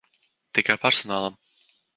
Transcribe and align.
Tikai 0.57 0.77
personālam. 0.87 1.37